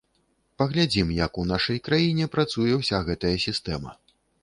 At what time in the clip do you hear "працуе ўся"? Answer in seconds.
2.39-3.05